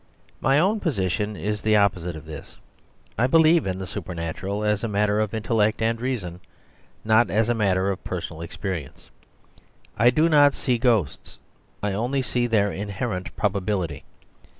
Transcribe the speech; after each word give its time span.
My 0.39 0.57
own 0.57 0.79
position 0.79 1.35
is 1.37 1.61
the 1.61 1.75
opposite 1.75 2.15
of 2.15 2.25
this. 2.25 2.57
I 3.19 3.27
believe 3.27 3.67
in 3.67 3.77
the 3.77 3.85
supernatural 3.85 4.63
as 4.63 4.83
a 4.83 4.87
matter 4.87 5.19
of 5.19 5.31
intellect 5.35 5.79
and 5.79 6.01
reason, 6.01 6.39
not 7.05 7.29
as 7.29 7.49
a 7.49 7.53
matter 7.53 7.91
of 7.91 8.03
personal 8.03 8.41
experience. 8.41 9.11
I 9.95 10.09
do 10.09 10.27
not 10.27 10.55
see 10.55 10.79
ghosts; 10.79 11.37
I 11.83 11.93
only 11.93 12.23
see 12.23 12.47
their 12.47 12.71
inherent 12.71 13.35
probability. 13.37 14.03